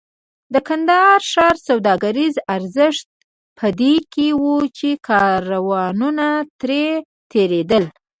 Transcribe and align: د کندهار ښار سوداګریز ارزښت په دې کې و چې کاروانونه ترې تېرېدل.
د 0.53 0.55
کندهار 0.67 1.21
ښار 1.31 1.55
سوداګریز 1.67 2.35
ارزښت 2.55 3.05
په 3.57 3.67
دې 3.79 3.95
کې 4.13 4.27
و 4.41 4.45
چې 4.77 4.89
کاروانونه 5.09 6.27
ترې 6.59 6.85
تېرېدل. 7.31 7.83